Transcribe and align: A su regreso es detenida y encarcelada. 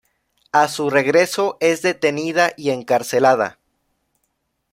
A 0.51 0.67
su 0.67 0.89
regreso 0.89 1.57
es 1.59 1.83
detenida 1.83 2.53
y 2.57 2.71
encarcelada. 2.71 3.59